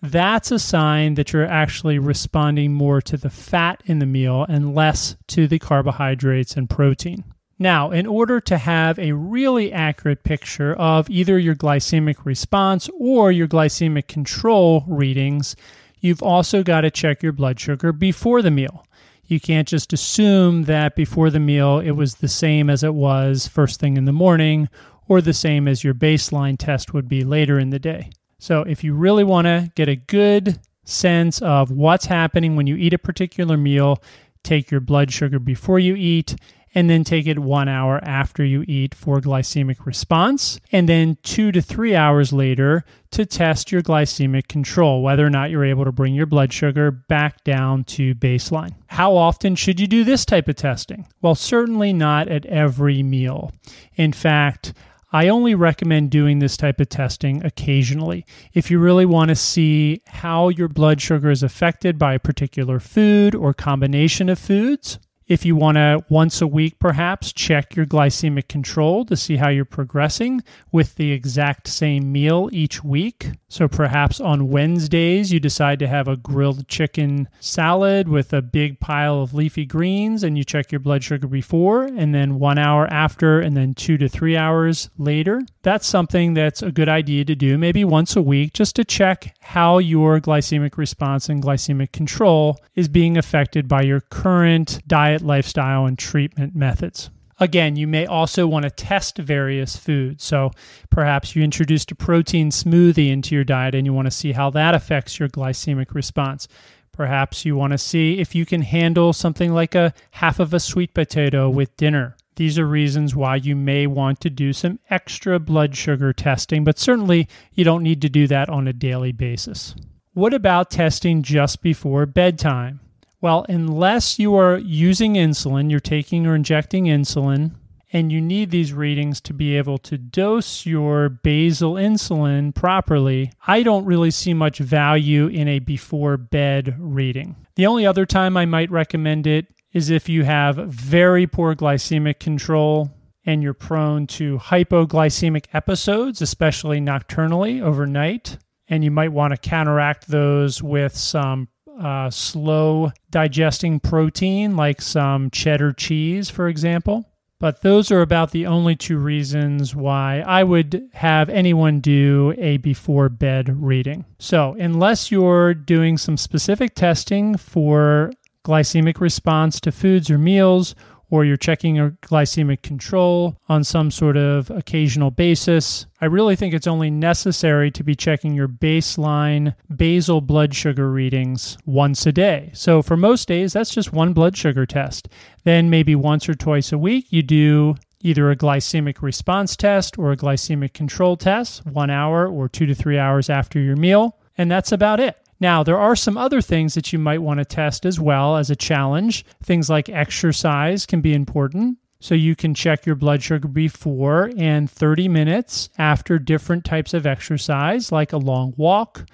that's 0.00 0.50
a 0.50 0.58
sign 0.58 1.14
that 1.14 1.32
you're 1.32 1.44
actually 1.44 1.98
responding 1.98 2.72
more 2.72 3.02
to 3.02 3.18
the 3.18 3.30
fat 3.30 3.82
in 3.84 3.98
the 3.98 4.06
meal 4.06 4.46
and 4.48 4.74
less 4.74 5.16
to 5.28 5.46
the 5.46 5.58
carbohydrates 5.58 6.56
and 6.56 6.70
protein. 6.70 7.24
Now, 7.58 7.90
in 7.90 8.06
order 8.06 8.40
to 8.40 8.58
have 8.58 8.98
a 8.98 9.12
really 9.12 9.72
accurate 9.72 10.24
picture 10.24 10.74
of 10.74 11.08
either 11.08 11.38
your 11.38 11.54
glycemic 11.54 12.24
response 12.24 12.90
or 12.98 13.32
your 13.32 13.48
glycemic 13.48 14.08
control 14.08 14.84
readings, 14.86 15.56
you've 16.00 16.22
also 16.22 16.62
got 16.62 16.82
to 16.82 16.90
check 16.90 17.22
your 17.22 17.32
blood 17.32 17.58
sugar 17.58 17.92
before 17.92 18.42
the 18.42 18.50
meal. 18.50 18.84
You 19.24 19.40
can't 19.40 19.66
just 19.66 19.92
assume 19.92 20.64
that 20.64 20.94
before 20.94 21.30
the 21.30 21.40
meal 21.40 21.80
it 21.80 21.92
was 21.92 22.16
the 22.16 22.28
same 22.28 22.68
as 22.68 22.82
it 22.84 22.94
was 22.94 23.48
first 23.48 23.80
thing 23.80 23.96
in 23.96 24.04
the 24.04 24.12
morning 24.12 24.68
or 25.08 25.20
the 25.20 25.32
same 25.32 25.66
as 25.66 25.82
your 25.82 25.94
baseline 25.94 26.58
test 26.58 26.92
would 26.92 27.08
be 27.08 27.24
later 27.24 27.58
in 27.58 27.70
the 27.70 27.78
day. 27.78 28.10
So, 28.38 28.62
if 28.62 28.84
you 28.84 28.94
really 28.94 29.24
want 29.24 29.46
to 29.46 29.72
get 29.74 29.88
a 29.88 29.96
good 29.96 30.60
sense 30.84 31.40
of 31.40 31.70
what's 31.70 32.06
happening 32.06 32.54
when 32.54 32.66
you 32.66 32.76
eat 32.76 32.92
a 32.92 32.98
particular 32.98 33.56
meal, 33.56 34.00
take 34.42 34.70
your 34.70 34.80
blood 34.80 35.10
sugar 35.10 35.38
before 35.38 35.78
you 35.78 35.96
eat 35.96 36.36
and 36.76 36.90
then 36.90 37.02
take 37.04 37.26
it 37.26 37.38
one 37.38 37.68
hour 37.68 37.98
after 38.04 38.44
you 38.44 38.62
eat 38.68 38.94
for 38.94 39.18
glycemic 39.18 39.86
response, 39.86 40.60
and 40.70 40.86
then 40.86 41.16
two 41.22 41.50
to 41.50 41.62
three 41.62 41.96
hours 41.96 42.34
later 42.34 42.84
to 43.10 43.24
test 43.24 43.72
your 43.72 43.80
glycemic 43.80 44.46
control, 44.46 45.00
whether 45.00 45.26
or 45.26 45.30
not 45.30 45.48
you're 45.48 45.64
able 45.64 45.86
to 45.86 45.90
bring 45.90 46.14
your 46.14 46.26
blood 46.26 46.52
sugar 46.52 46.90
back 46.90 47.42
down 47.44 47.82
to 47.82 48.14
baseline. 48.16 48.74
How 48.88 49.16
often 49.16 49.56
should 49.56 49.80
you 49.80 49.86
do 49.86 50.04
this 50.04 50.26
type 50.26 50.48
of 50.48 50.56
testing? 50.56 51.06
Well, 51.22 51.34
certainly 51.34 51.94
not 51.94 52.28
at 52.28 52.44
every 52.44 53.02
meal. 53.02 53.52
In 53.94 54.12
fact, 54.12 54.74
I 55.10 55.28
only 55.28 55.54
recommend 55.54 56.10
doing 56.10 56.40
this 56.40 56.58
type 56.58 56.78
of 56.78 56.90
testing 56.90 57.42
occasionally. 57.42 58.26
If 58.52 58.70
you 58.70 58.78
really 58.78 59.06
want 59.06 59.30
to 59.30 59.34
see 59.34 60.02
how 60.06 60.50
your 60.50 60.68
blood 60.68 61.00
sugar 61.00 61.30
is 61.30 61.42
affected 61.42 61.98
by 61.98 62.12
a 62.12 62.18
particular 62.18 62.80
food 62.80 63.34
or 63.34 63.54
combination 63.54 64.28
of 64.28 64.38
foods, 64.38 64.98
if 65.26 65.44
you 65.44 65.56
want 65.56 65.76
to 65.76 66.04
once 66.08 66.40
a 66.40 66.46
week, 66.46 66.78
perhaps 66.78 67.32
check 67.32 67.74
your 67.74 67.86
glycemic 67.86 68.48
control 68.48 69.04
to 69.06 69.16
see 69.16 69.36
how 69.36 69.48
you're 69.48 69.64
progressing 69.64 70.42
with 70.70 70.94
the 70.94 71.12
exact 71.12 71.68
same 71.68 72.12
meal 72.12 72.48
each 72.52 72.84
week. 72.84 73.30
So 73.48 73.68
perhaps 73.68 74.20
on 74.20 74.48
Wednesdays, 74.48 75.32
you 75.32 75.40
decide 75.40 75.78
to 75.80 75.88
have 75.88 76.08
a 76.08 76.16
grilled 76.16 76.68
chicken 76.68 77.28
salad 77.40 78.08
with 78.08 78.32
a 78.32 78.42
big 78.42 78.78
pile 78.80 79.20
of 79.20 79.34
leafy 79.34 79.66
greens 79.66 80.22
and 80.22 80.36
you 80.38 80.44
check 80.44 80.70
your 80.70 80.80
blood 80.80 81.02
sugar 81.02 81.26
before 81.26 81.84
and 81.84 82.14
then 82.14 82.38
one 82.38 82.58
hour 82.58 82.86
after 82.92 83.40
and 83.40 83.56
then 83.56 83.74
two 83.74 83.98
to 83.98 84.08
three 84.08 84.36
hours 84.36 84.90
later. 84.96 85.42
That's 85.62 85.86
something 85.86 86.34
that's 86.34 86.62
a 86.62 86.70
good 86.70 86.88
idea 86.88 87.24
to 87.24 87.34
do 87.34 87.58
maybe 87.58 87.84
once 87.84 88.14
a 88.14 88.22
week 88.22 88.52
just 88.52 88.76
to 88.76 88.84
check 88.84 89.34
how 89.40 89.78
your 89.78 90.20
glycemic 90.20 90.76
response 90.76 91.28
and 91.28 91.42
glycemic 91.42 91.92
control 91.92 92.58
is 92.74 92.88
being 92.88 93.16
affected 93.16 93.66
by 93.66 93.82
your 93.82 94.00
current 94.00 94.80
diet 94.86 95.15
diet, 95.16 95.26
lifestyle, 95.26 95.86
and 95.86 95.98
treatment 95.98 96.54
methods. 96.54 97.10
Again, 97.38 97.76
you 97.76 97.86
may 97.86 98.06
also 98.06 98.46
want 98.46 98.64
to 98.64 98.70
test 98.70 99.18
various 99.18 99.76
foods. 99.76 100.24
So 100.24 100.52
perhaps 100.90 101.36
you 101.36 101.42
introduced 101.42 101.90
a 101.92 101.94
protein 101.94 102.50
smoothie 102.50 103.10
into 103.10 103.34
your 103.34 103.44
diet 103.44 103.74
and 103.74 103.86
you 103.86 103.92
want 103.92 104.06
to 104.06 104.10
see 104.10 104.32
how 104.32 104.50
that 104.50 104.74
affects 104.74 105.18
your 105.18 105.28
glycemic 105.28 105.94
response. 105.94 106.48
Perhaps 106.92 107.44
you 107.44 107.54
want 107.54 107.72
to 107.72 107.78
see 107.78 108.18
if 108.18 108.34
you 108.34 108.46
can 108.46 108.62
handle 108.62 109.12
something 109.12 109.52
like 109.52 109.74
a 109.74 109.92
half 110.12 110.40
of 110.40 110.54
a 110.54 110.60
sweet 110.60 110.94
potato 110.94 111.50
with 111.50 111.76
dinner. 111.76 112.16
These 112.36 112.58
are 112.58 112.66
reasons 112.66 113.14
why 113.14 113.36
you 113.36 113.54
may 113.54 113.86
want 113.86 114.20
to 114.20 114.30
do 114.30 114.54
some 114.54 114.78
extra 114.88 115.38
blood 115.38 115.76
sugar 115.76 116.14
testing, 116.14 116.64
but 116.64 116.78
certainly 116.78 117.28
you 117.52 117.64
don't 117.64 117.82
need 117.82 118.00
to 118.00 118.08
do 118.08 118.26
that 118.28 118.48
on 118.48 118.66
a 118.66 118.72
daily 118.72 119.12
basis. 119.12 119.74
What 120.14 120.32
about 120.32 120.70
testing 120.70 121.22
just 121.22 121.60
before 121.60 122.06
bedtime? 122.06 122.80
Well, 123.20 123.46
unless 123.48 124.18
you 124.18 124.34
are 124.34 124.58
using 124.58 125.14
insulin, 125.14 125.70
you're 125.70 125.80
taking 125.80 126.26
or 126.26 126.34
injecting 126.34 126.84
insulin, 126.84 127.52
and 127.92 128.12
you 128.12 128.20
need 128.20 128.50
these 128.50 128.72
readings 128.72 129.20
to 129.22 129.32
be 129.32 129.56
able 129.56 129.78
to 129.78 129.96
dose 129.96 130.66
your 130.66 131.08
basal 131.08 131.74
insulin 131.74 132.54
properly, 132.54 133.32
I 133.46 133.62
don't 133.62 133.86
really 133.86 134.10
see 134.10 134.34
much 134.34 134.58
value 134.58 135.28
in 135.28 135.48
a 135.48 135.60
before 135.60 136.16
bed 136.16 136.76
reading. 136.78 137.36
The 137.54 137.66
only 137.66 137.86
other 137.86 138.04
time 138.04 138.36
I 138.36 138.44
might 138.44 138.70
recommend 138.70 139.26
it 139.26 139.46
is 139.72 139.88
if 139.88 140.08
you 140.08 140.24
have 140.24 140.56
very 140.56 141.26
poor 141.26 141.54
glycemic 141.54 142.18
control 142.18 142.90
and 143.24 143.42
you're 143.42 143.54
prone 143.54 144.06
to 144.06 144.38
hypoglycemic 144.38 145.46
episodes, 145.52 146.22
especially 146.22 146.80
nocturnally 146.80 147.60
overnight. 147.60 148.38
And 148.68 148.82
you 148.82 148.90
might 148.90 149.12
want 149.12 149.32
to 149.32 149.36
counteract 149.36 150.08
those 150.08 150.62
with 150.62 150.96
some 150.96 151.48
uh, 151.80 152.10
slow 152.10 152.92
digesting 153.10 153.80
protein, 153.80 154.56
like 154.56 154.80
some 154.80 155.30
cheddar 155.30 155.72
cheese, 155.72 156.30
for 156.30 156.48
example. 156.48 157.04
But 157.38 157.60
those 157.60 157.90
are 157.90 158.00
about 158.00 158.30
the 158.30 158.46
only 158.46 158.76
two 158.76 158.96
reasons 158.96 159.74
why 159.74 160.20
I 160.20 160.42
would 160.42 160.88
have 160.94 161.28
anyone 161.28 161.80
do 161.80 162.34
a 162.38 162.56
before 162.56 163.10
bed 163.10 163.62
reading. 163.62 164.06
So, 164.18 164.56
unless 164.58 165.10
you're 165.10 165.52
doing 165.52 165.98
some 165.98 166.16
specific 166.16 166.74
testing 166.74 167.36
for 167.36 168.10
glycemic 168.42 169.00
response 169.00 169.60
to 169.60 169.72
foods 169.72 170.10
or 170.10 170.16
meals, 170.16 170.74
or 171.10 171.24
you're 171.24 171.36
checking 171.36 171.76
your 171.76 171.90
glycemic 172.02 172.62
control 172.62 173.36
on 173.48 173.64
some 173.64 173.90
sort 173.90 174.16
of 174.16 174.50
occasional 174.50 175.10
basis, 175.10 175.86
I 176.00 176.06
really 176.06 176.36
think 176.36 176.52
it's 176.52 176.66
only 176.66 176.90
necessary 176.90 177.70
to 177.70 177.84
be 177.84 177.94
checking 177.94 178.34
your 178.34 178.48
baseline 178.48 179.54
basal 179.74 180.20
blood 180.20 180.54
sugar 180.54 180.90
readings 180.90 181.56
once 181.64 182.06
a 182.06 182.12
day. 182.12 182.50
So 182.54 182.82
for 182.82 182.96
most 182.96 183.28
days, 183.28 183.52
that's 183.52 183.74
just 183.74 183.92
one 183.92 184.12
blood 184.12 184.36
sugar 184.36 184.66
test. 184.66 185.08
Then 185.44 185.70
maybe 185.70 185.94
once 185.94 186.28
or 186.28 186.34
twice 186.34 186.72
a 186.72 186.78
week, 186.78 187.06
you 187.10 187.22
do 187.22 187.76
either 188.00 188.30
a 188.30 188.36
glycemic 188.36 189.02
response 189.02 189.56
test 189.56 189.98
or 189.98 190.12
a 190.12 190.16
glycemic 190.16 190.72
control 190.72 191.16
test, 191.16 191.64
one 191.66 191.90
hour 191.90 192.28
or 192.28 192.48
two 192.48 192.66
to 192.66 192.74
three 192.74 192.98
hours 192.98 193.30
after 193.30 193.58
your 193.58 193.76
meal. 193.76 194.18
And 194.38 194.50
that's 194.50 194.70
about 194.70 195.00
it. 195.00 195.16
Now, 195.38 195.62
there 195.62 195.78
are 195.78 195.96
some 195.96 196.16
other 196.16 196.40
things 196.40 196.74
that 196.74 196.92
you 196.92 196.98
might 196.98 197.22
want 197.22 197.38
to 197.38 197.44
test 197.44 197.84
as 197.84 198.00
well 198.00 198.36
as 198.36 198.50
a 198.50 198.56
challenge. 198.56 199.24
Things 199.42 199.68
like 199.68 199.88
exercise 199.88 200.86
can 200.86 201.00
be 201.00 201.12
important. 201.12 201.78
So 202.00 202.14
you 202.14 202.36
can 202.36 202.54
check 202.54 202.86
your 202.86 202.94
blood 202.94 203.22
sugar 203.22 203.48
before 203.48 204.30
and 204.36 204.70
30 204.70 205.08
minutes 205.08 205.68
after 205.78 206.18
different 206.18 206.64
types 206.64 206.94
of 206.94 207.06
exercise, 207.06 207.90
like 207.90 208.12
a 208.12 208.18
long 208.18 208.54
walk 208.56 209.06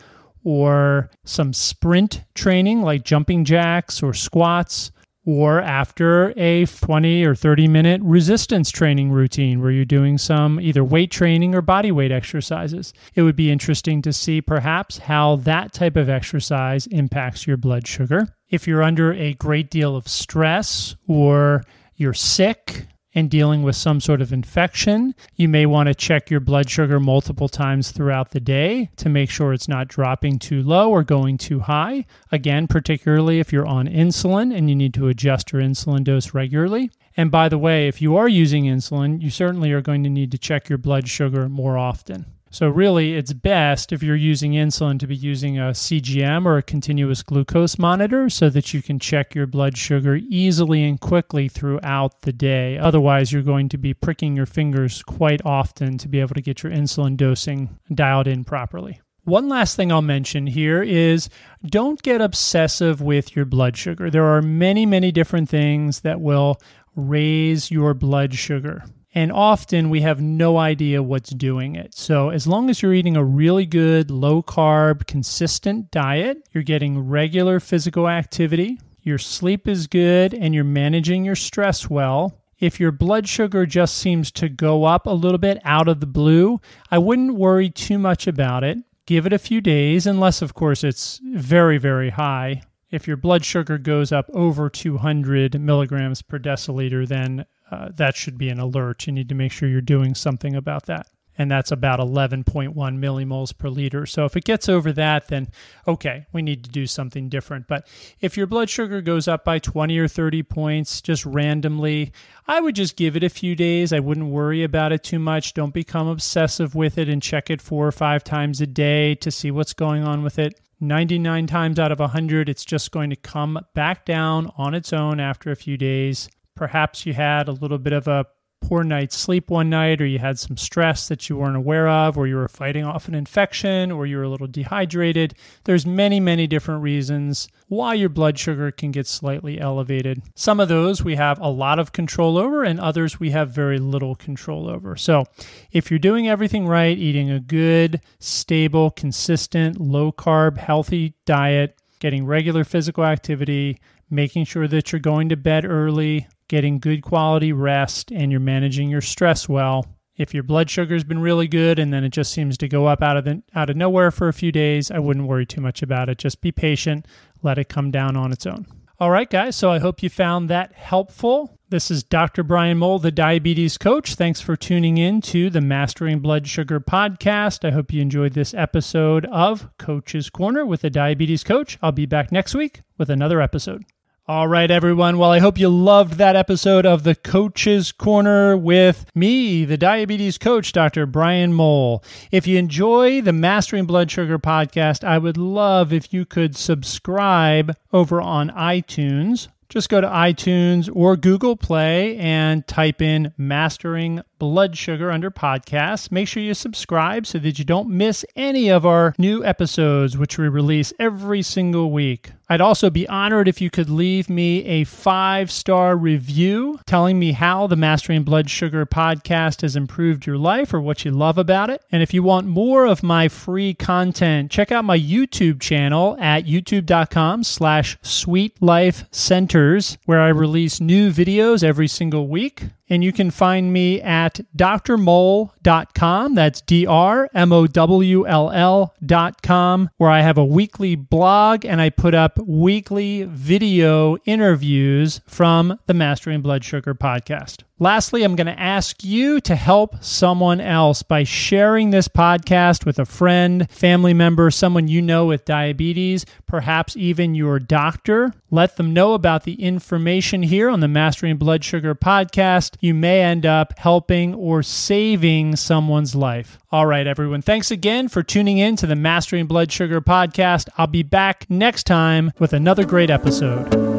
or 0.45 1.11
some 1.25 1.53
sprint 1.53 2.25
training, 2.35 2.83
like 2.83 3.05
jumping 3.05 3.45
jacks 3.45 4.03
or 4.03 4.15
squats 4.15 4.92
or 5.25 5.61
after 5.61 6.33
a 6.37 6.67
20 6.67 7.25
or 7.25 7.35
30 7.35 7.69
minute 7.69 8.01
resistance 8.03 8.71
training 8.71 9.11
routine 9.11 9.61
where 9.61 9.71
you're 9.71 9.85
doing 9.85 10.19
some 10.19 10.61
either 10.61 10.83
weight 10.83 11.11
training 11.11 11.55
or 11.55 11.63
body 11.63 11.93
weight 11.93 12.11
exercises. 12.11 12.93
It 13.15 13.23
would 13.23 13.37
be 13.37 13.51
interesting 13.51 14.03
to 14.03 14.13
see 14.13 14.41
perhaps 14.41 14.99
how 14.99 15.37
that 15.37 15.73
type 15.73 15.97
of 15.97 16.09
exercise 16.09 16.87
impacts 16.89 17.47
your 17.47 17.57
blood 17.57 17.87
sugar. 17.87 18.35
If 18.49 18.67
you're 18.67 18.83
under 18.83 19.13
a 19.13 19.35
great 19.35 19.71
deal 19.71 19.97
of 19.97 20.09
stress 20.09 20.97
or 21.07 21.63
you're 21.95 22.15
sick 22.15 22.87
and 23.15 23.31
dealing 23.31 23.63
with 23.63 23.77
some 23.77 24.01
sort 24.01 24.21
of 24.21 24.33
infection, 24.33 25.15
you 25.37 25.49
may 25.49 25.67
want 25.67 25.89
to 25.89 25.95
check 25.95 26.31
your 26.31 26.41
blood 26.41 26.71
sugar 26.71 26.99
multiple 26.99 27.49
times 27.49 27.91
throughout 27.91 28.31
the 28.31 28.41
day 28.41 28.91
to 28.97 29.09
make 29.09 29.31
sure 29.31 29.53
it's 29.53 29.69
not 29.69 29.89
dropping 29.89 30.39
too 30.39 30.63
low 30.63 30.91
or 30.91 31.03
going 31.03 31.39
too 31.39 31.61
high. 31.61 32.07
Again, 32.31 32.67
particularly 32.67 33.41
if 33.41 33.53
you're 33.53 33.67
on 33.67 33.87
insulin 33.87 34.57
and 34.57 34.69
you 34.69 34.77
need 34.77 34.95
to 34.95 35.09
adjust 35.09 35.53
your 35.53 35.63
insulin 35.63 36.05
dose 36.05 36.35
regularly. 36.35 36.91
And 37.17 37.31
by 37.31 37.49
the 37.49 37.59
way, 37.59 37.89
if 37.89 38.01
you 38.01 38.17
are 38.17 38.29
using 38.29 38.65
insulin, 38.65 39.21
you 39.21 39.31
certainly 39.31 39.73
are 39.73 39.83
going 39.83 40.03
to 40.05 40.11
need 40.11 40.31
to 40.33 40.39
check 40.39 40.69
your 40.69 40.79
blood 40.79 41.09
sugar 41.09 41.49
more 41.49 41.77
often. 41.77 42.27
So, 42.53 42.69
really, 42.69 43.15
it's 43.15 43.33
best 43.33 43.93
if 43.93 44.03
you're 44.03 44.15
using 44.15 44.53
insulin 44.53 44.99
to 44.99 45.07
be 45.07 45.17
using 45.17 45.59
a 45.59 45.71
CGM 45.71 46.45
or 46.45 46.59
a 46.59 46.63
continuous 46.63 47.23
glucose 47.23 47.79
monitor 47.79 48.29
so 48.29 48.51
that 48.51 48.75
you 48.75 48.83
can 48.83 48.99
check 48.99 49.35
your 49.35 49.47
blood 49.47 49.79
sugar 49.79 50.17
easily 50.29 50.85
and 50.85 51.01
quickly 51.01 51.49
throughout 51.49 52.21
the 52.21 52.33
day. 52.33 52.77
Otherwise, 52.77 53.33
you're 53.33 53.41
going 53.41 53.71
to 53.71 53.79
be 53.79 53.95
pricking 53.95 54.37
your 54.37 54.45
fingers 54.45 55.03
quite 55.03 55.41
often 55.47 55.97
to 55.97 56.09
be 56.09 56.21
able 56.21 56.35
to 56.35 56.43
get 56.43 56.63
your 56.63 56.71
insulin 56.71 57.17
dosing 57.17 57.79
dialed 57.95 58.27
in 58.27 58.45
properly. 58.45 59.01
One 59.25 59.49
last 59.49 59.75
thing 59.75 59.91
I'll 59.91 60.03
mention 60.03 60.47
here 60.47 60.83
is 60.83 61.31
don't 61.65 62.03
get 62.03 62.21
obsessive 62.21 63.01
with 63.01 63.35
your 63.35 63.47
blood 63.47 63.79
sugar. 63.79 64.11
There 64.11 64.27
are 64.27 64.43
many, 64.43 64.85
many 64.85 65.11
different 65.11 65.49
things 65.49 66.01
that 66.01 66.21
will 66.21 66.61
raise 66.95 67.71
your 67.71 67.95
blood 67.95 68.35
sugar. 68.35 68.85
And 69.15 69.31
often 69.31 69.91
we 69.91 70.01
have 70.01 70.21
no 70.21 70.57
idea 70.57 71.03
what's 71.03 71.31
doing 71.31 71.75
it. 71.75 71.95
So, 71.95 72.31
as 72.31 72.47
long 72.47 72.71
as 72.71 72.81
you're 72.81 72.95
eating 72.95 73.17
a 73.17 73.25
really 73.25 73.67
good, 73.67 74.11
low 74.11 74.43
carb, 74.43 75.07
consistent 75.07 75.91
diet, 75.91 76.49
you're 76.53 76.63
getting 76.63 76.99
regular 76.99 77.61
physical 77.61 78.09
activity, 78.09 78.79
your 79.03 79.19
sleep 79.19 79.69
is 79.69 79.87
good, 79.87 80.33
and 80.33 80.55
you're 80.55 80.65
managing 80.65 81.25
your 81.25 81.37
stress 81.37 81.91
well, 81.91 82.39
if 82.59 82.79
your 82.79 82.93
blood 82.93 83.29
sugar 83.29 83.67
just 83.67 83.99
seems 83.99 84.31
to 84.31 84.49
go 84.49 84.85
up 84.85 85.07
a 85.07 85.11
little 85.11 85.39
bit 85.39 85.61
out 85.65 85.89
of 85.89 85.99
the 85.99 86.07
blue, 86.07 86.61
I 86.93 86.99
wouldn't 86.99 87.35
worry 87.35 87.69
too 87.69 87.99
much 87.99 88.29
about 88.29 88.63
it. 88.63 88.79
Give 89.05 89.27
it 89.27 89.33
a 89.33 89.39
few 89.39 89.61
days, 89.61 90.07
unless, 90.07 90.41
of 90.43 90.55
course, 90.55 90.85
it's 90.85 91.21
very, 91.25 91.77
very 91.77 92.11
high. 92.11 92.63
If 92.89 93.09
your 93.09 93.17
blood 93.17 93.45
sugar 93.45 93.79
goes 93.79 94.13
up 94.13 94.31
over 94.33 94.71
200 94.71 95.61
milligrams 95.61 96.23
per 96.23 96.39
deciliter, 96.39 97.09
then 97.09 97.47
uh, 97.73 97.89
that 97.97 98.15
should 98.15 98.37
be 98.37 98.51
an 98.51 98.61
alert. 98.61 99.07
You 99.07 99.15
need 99.15 99.31
to 99.31 99.35
make 99.35 99.51
sure 99.51 99.67
you're 99.67 99.81
doing 99.81 100.15
something 100.15 100.55
about 100.55 100.85
that. 100.87 101.07
And 101.39 101.51
that's 101.51 101.73
about 101.73 101.99
11.1 101.99 102.75
millimoles 102.75 103.57
per 103.57 103.71
liter. 103.71 104.05
So 104.05 104.27
if 104.27 104.37
it 104.37 104.45
gets 104.45 104.69
over 104.69 104.93
that, 104.93 105.29
then 105.29 105.49
okay, 105.89 106.27
we 106.31 106.43
need 106.43 106.63
to 106.65 106.71
do 106.71 106.87
something 106.87 107.31
different. 107.31 107.67
But 107.67 107.89
if 108.21 108.37
your 108.37 108.47
blood 108.47 108.69
sugar 108.69 109.01
goes 109.01 109.27
up 109.27 109.43
by 109.43 109.59
20 109.59 109.99
or 109.99 110.09
30 110.09 110.43
points 110.43 111.01
just 111.01 111.25
randomly, 111.25 112.13
I 112.47 112.61
would 112.61 112.77
just 112.77 112.97
give 112.97 113.17
it 113.17 113.25
a 113.25 113.31
few 113.31 113.57
days. 113.57 113.95
I 113.95 114.01
wouldn't 114.01 114.29
worry 114.29 114.63
about 114.63 114.93
it 114.93 115.03
too 115.03 115.19
much. 115.19 115.55
Don't 115.55 115.73
become 115.73 116.07
obsessive 116.07 116.75
with 116.75 116.99
it 116.99 117.09
and 117.09 117.23
check 117.23 117.49
it 117.49 117.63
four 117.63 117.87
or 117.87 117.93
five 117.93 118.23
times 118.23 118.61
a 118.61 118.67
day 118.67 119.15
to 119.15 119.31
see 119.31 119.51
what's 119.51 119.73
going 119.73 120.05
on 120.05 120.23
with 120.23 120.39
it. 120.39 120.61
99 120.81 121.47
times 121.47 121.79
out 121.79 121.93
of 121.93 122.01
100, 122.01 122.51
it's 122.51 122.65
just 122.65 122.91
going 122.91 123.09
to 123.09 123.17
come 123.17 123.59
back 123.73 124.05
down 124.05 124.53
on 124.59 124.75
its 124.75 124.93
own 124.93 125.19
after 125.19 125.51
a 125.51 125.57
few 125.57 125.79
days. 125.79 126.29
Perhaps 126.63 127.07
you 127.07 127.13
had 127.13 127.49
a 127.49 127.53
little 127.53 127.77
bit 127.77 127.93
of 127.93 128.07
a 128.07 128.25
poor 128.61 128.85
night's 128.85 129.17
sleep 129.17 129.51
one 129.51 129.69
night, 129.69 130.01
or 130.01 130.07
you 130.07 130.21
had 130.21 130.39
some 130.39 130.57
stress 130.57 131.09
that 131.09 131.29
you 131.29 131.37
weren't 131.37 131.57
aware 131.57 131.89
of, 131.89 132.17
or 132.17 132.29
you 132.29 132.37
were 132.37 132.47
fighting 132.47 132.85
off 132.85 133.09
an 133.09 133.17
infection, 133.17 133.91
or 133.91 134.07
you 134.07 134.17
were 134.17 134.23
a 134.23 134.29
little 134.29 134.47
dehydrated. 134.47 135.35
There's 135.65 135.85
many, 135.85 136.21
many 136.21 136.47
different 136.47 136.81
reasons 136.81 137.49
why 137.67 137.95
your 137.95 138.11
blood 138.11 138.39
sugar 138.39 138.71
can 138.71 138.93
get 138.93 139.09
slightly 139.09 139.59
elevated. 139.61 140.23
Some 140.37 140.61
of 140.61 140.69
those 140.69 141.03
we 141.03 141.17
have 141.17 141.41
a 141.41 141.49
lot 141.49 141.81
of 141.81 141.91
control 141.91 142.39
over, 142.39 142.63
and 142.63 142.79
others 142.79 143.19
we 143.19 143.33
have 143.33 143.51
very 143.51 143.81
little 143.81 144.15
control 144.15 144.71
over. 144.71 144.95
So, 144.95 145.25
if 145.73 145.91
you're 145.91 145.99
doing 145.99 146.29
everything 146.29 146.69
right, 146.69 146.97
eating 146.97 147.29
a 147.29 147.41
good, 147.41 148.01
stable, 148.21 148.93
consistent, 148.93 149.81
low 149.81 150.13
carb, 150.13 150.59
healthy 150.59 151.15
diet, 151.27 151.77
getting 151.99 152.25
regular 152.25 152.63
physical 152.63 153.03
activity, 153.03 153.81
making 154.09 154.45
sure 154.45 154.69
that 154.69 154.93
you're 154.93 155.01
going 155.01 155.29
to 155.31 155.37
bed 155.37 155.65
early, 155.65 156.29
getting 156.53 156.79
good 156.79 157.01
quality 157.01 157.51
rest, 157.51 158.13
and 158.13 158.31
you're 158.31 158.39
managing 158.39 158.91
your 158.91 159.01
stress 159.01 159.49
well. 159.49 159.87
If 160.19 160.35
your 160.35 160.43
blood 160.43 160.69
sugar's 160.69 161.03
been 161.03 161.23
really 161.23 161.49
good 161.49 161.79
and 161.79 161.95
then 161.95 162.05
it 162.05 162.11
just 162.11 162.31
seems 162.31 162.59
to 162.59 162.69
go 162.69 162.85
up 162.85 163.03
out 163.03 163.17
of 163.17 163.25
the, 163.25 163.43
out 163.55 163.71
of 163.71 163.77
nowhere 163.79 164.11
for 164.11 164.29
a 164.29 164.35
few 164.35 164.53
days, 164.53 164.91
I 164.91 164.99
wouldn't 164.99 165.27
worry 165.27 165.47
too 165.47 165.63
much 165.63 165.83
about 165.83 166.11
it. 166.11 166.19
Just 166.19 166.43
be 166.43 166.53
patient, 166.53 167.07
let 167.43 167.57
it 167.57 167.71
come 167.71 167.91
down 167.91 168.19
on 168.19 168.33
its 168.33 168.45
own. 168.45 168.67
All 169.01 169.11
right, 169.11 169.31
guys, 169.31 169.57
so 169.57 169.71
I 169.71 169.79
hope 169.79 170.03
you 170.03 170.11
found 170.11 170.51
that 170.51 170.75
helpful. 170.75 171.59
This 171.71 171.91
is 171.91 172.03
Dr. 172.03 172.43
Brian 172.43 172.79
Mowll, 172.79 173.01
the 173.01 173.11
diabetes 173.11 173.79
coach. 173.79 174.15
Thanks 174.15 174.43
for 174.43 174.55
tuning 174.55 174.99
in 174.99 175.23
to 175.23 175.49
the 175.49 175.63
Mastering 175.63 176.19
Blood 176.19 176.47
Sugar 176.47 176.81
podcast. 176.81 177.67
I 177.67 177.71
hope 177.71 177.95
you 177.95 178.03
enjoyed 178.03 178.35
this 178.35 178.53
episode 178.53 179.25
of 179.33 179.71
Coach's 179.79 180.29
Corner 180.29 180.67
with 180.67 180.83
the 180.83 180.91
diabetes 180.91 181.45
coach. 181.45 181.79
I'll 181.81 181.93
be 181.93 182.05
back 182.05 182.31
next 182.31 182.55
week 182.55 182.83
with 182.99 183.09
another 183.09 183.41
episode. 183.41 183.85
All 184.29 184.47
right, 184.47 184.71
everyone. 184.71 185.19
Well, 185.19 185.33
I 185.33 185.41
hope 185.41 185.59
you 185.59 185.69
loved 185.69 186.13
that 186.15 186.37
episode 186.37 186.87
of 186.87 187.03
the 187.03 187.17
Coach's 187.17 187.91
Corner 187.91 188.57
with 188.57 189.05
me, 189.17 189.65
the 189.65 189.77
diabetes 189.77 190.39
coach, 190.39 190.71
Dr. 190.71 191.07
Brian 191.07 191.53
Mowll. 191.53 192.05
If 192.31 192.47
you 192.47 192.57
enjoy 192.57 193.21
the 193.21 193.33
Mastering 193.33 193.85
Blood 193.85 194.13
Sugar 194.13 194.39
podcast, 194.39 195.03
I 195.03 195.19
would 195.19 195.37
love 195.37 195.93
if 195.93 196.13
you 196.13 196.25
could 196.25 196.55
subscribe 196.57 197.77
over 197.93 198.21
on 198.21 198.51
iTunes. 198.51 199.49
Just 199.69 199.89
go 199.89 200.01
to 200.01 200.07
iTunes 200.07 200.89
or 200.95 201.17
Google 201.17 201.57
Play 201.57 202.17
and 202.19 202.65
type 202.69 203.03
in 203.03 203.33
Mastering 203.37 204.23
Blood 204.43 204.77
Sugar 204.77 205.13
under 205.13 205.31
podcasts. 205.31 206.11
Make 206.11 206.27
sure 206.27 206.43
you 206.43 206.53
subscribe 206.53 207.29
so 207.29 207.39
that 207.39 207.61
you 207.61 207.65
don't 207.65 207.89
miss 207.89 208.25
any 208.35 208.71
of 208.71 208.85
our 208.85 209.15
new 209.17 209.45
episodes, 209.45 210.19
which 210.19 210.37
we 210.37 210.49
release 210.49 210.93
every 210.99 211.43
single 211.43 211.93
week. 211.93 212.33
I'd 212.49 212.61
also 212.61 212.91
be 212.91 213.09
honored 213.09 213.47
if 213.47 213.61
you 213.61 213.71
could 213.71 213.89
leave 213.89 214.29
me 214.29 214.65
a 214.65 214.85
five 214.85 215.51
star 215.51 215.97
review 215.97 216.81
telling 216.87 217.19
me 217.19 217.33
how 217.33 217.67
the 217.69 217.77
Mastering 217.77 218.25
Blood 218.25 218.51
Sugar 218.51 218.85
podcast 218.85 219.63
has 219.63 219.77
improved 219.77 220.27
your 220.27 220.37
life 220.37 220.75
or 220.75 220.81
what 220.81 221.05
you 221.05 221.13
love 221.13 221.39
about 221.39 221.71
it. 221.71 221.83
And 221.93 222.03
if 222.03 222.13
you 222.13 222.25
want 222.25 222.49
more 222.49 222.85
of 222.85 223.03
my 223.03 223.29
free 223.29 223.73
content, 223.75 224.51
check 224.51 224.73
out 224.73 224.85
my 224.85 224.99
YouTube 224.99 225.61
channel 225.61 226.17
at 226.21 226.45
youtube.com 226.45 227.45
slash 227.45 227.97
sweet 228.03 228.61
life 228.61 229.05
centers, 229.13 229.97
where 230.05 230.21
I 230.21 230.29
release 230.29 230.81
new 230.81 231.11
videos 231.11 231.63
every 231.63 231.89
single 231.89 232.27
week. 232.27 232.65
And 232.93 233.03
you 233.03 233.11
can 233.11 233.31
find 233.31 233.73
me 233.73 234.03
at 234.03 234.41
drmowll.com. 234.55 236.35
That's 236.35 236.61
D 236.61 236.87
R 236.87 237.31
M 237.35 237.51
O 237.51 237.67
W 237.67 238.27
L 238.27 238.51
L.com, 238.51 239.89
where 239.97 240.11
I 240.11 240.21
have 240.21 240.37
a 240.37 240.45
weekly 240.45 240.95
blog 240.95 241.65
and 241.65 241.81
I 241.81 241.89
put 241.89 242.13
up 242.15 242.39
weekly 242.41 243.23
video 243.23 244.19
interviews 244.27 245.23
from 245.27 245.79
the 245.87 245.95
Mastering 245.95 246.43
Blood 246.43 246.65
Sugar 246.65 246.95
podcast. 246.95 247.63
Lastly, 247.83 248.23
I'm 248.23 248.37
going 248.37 248.47
to 248.47 248.61
ask 248.61 249.03
you 249.03 249.41
to 249.41 249.57
help 249.57 250.05
someone 250.05 250.61
else 250.61 251.03
by 251.03 251.25
sharing 251.25 251.91
this 251.91 252.07
podcast 252.07 252.87
with 252.87 253.01
a 253.01 253.05
friend, 253.05 253.69
family 253.73 254.15
member, 254.15 254.53
someone 254.53 254.87
you 254.87 255.03
know 255.03 255.27
with 255.27 255.45
diabetes, 255.45 256.25
perhaps 256.47 256.97
even 256.97 257.35
your 257.35 257.59
doctor. 257.59 258.35
Let 258.53 258.77
them 258.77 258.95
know 258.95 259.15
about 259.15 259.43
the 259.43 259.61
information 259.61 260.45
here 260.45 260.71
on 260.71 260.79
the 260.79 260.87
Mastering 260.87 261.39
Blood 261.39 261.65
Sugar 261.65 261.97
podcast. 261.97 262.77
You 262.79 262.95
may 262.95 263.21
end 263.21 263.45
up 263.45 263.77
helping 263.77 264.33
or 264.33 264.63
saving 264.63 265.57
someone's 265.57 266.15
life. 266.15 266.61
All 266.71 266.87
right, 266.87 267.09
everyone. 267.09 267.43
Thanks 267.43 267.73
again 267.73 268.07
for 268.07 268.23
tuning 268.23 268.59
in 268.59 268.77
to 268.77 268.87
the 268.87 268.95
Mastering 268.95 269.47
Blood 269.47 269.73
Sugar 269.73 270.01
podcast. 270.01 270.69
I'll 270.79 270.87
be 270.87 271.03
back 271.03 271.47
next 271.51 271.83
time 271.89 272.31
with 272.39 272.53
another 272.53 272.85
great 272.85 273.11
episode. 273.11 273.92